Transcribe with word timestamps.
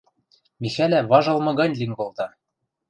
Михӓлӓ 0.61 0.99
важылмы 1.11 1.51
гань 1.59 1.77
лин 1.79 1.91
колта. 1.97 2.27